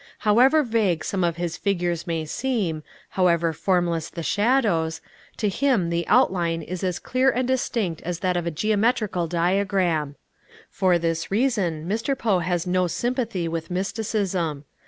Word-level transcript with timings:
However 0.25 0.63
vague 0.63 1.05
some 1.05 1.23
of 1.23 1.35
his 1.35 1.57
figures 1.57 2.07
may 2.07 2.25
seem, 2.25 2.81
however 3.09 3.53
formless 3.53 4.09
the 4.09 4.23
shadows, 4.23 4.99
to 5.37 5.47
him 5.47 5.91
the 5.91 6.07
outline 6.07 6.63
is 6.63 6.83
as 6.83 6.97
clear 6.97 7.29
and 7.29 7.47
distinct 7.47 8.01
as 8.01 8.17
that 8.21 8.35
of 8.35 8.47
a 8.47 8.49
geometrical 8.49 9.27
diagram. 9.27 10.15
For 10.71 10.97
this 10.97 11.29
reason 11.29 11.87
Mr. 11.87 12.17
Poe 12.17 12.39
has 12.39 12.65
no 12.65 12.87
sympathy 12.87 13.47
with 13.47 13.69
Mysticism. 13.69 14.65